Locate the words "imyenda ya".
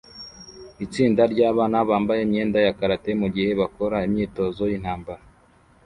2.23-2.73